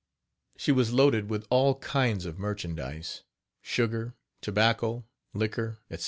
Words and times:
She 0.57 0.71
was 0.71 0.91
loaded 0.93 1.29
with 1.29 1.45
all 1.51 1.75
kinds 1.75 2.25
of 2.25 2.39
merchandise 2.39 3.21
sugar, 3.61 4.15
tobacco, 4.41 5.05
liquor, 5.35 5.77
etc. 5.91 5.99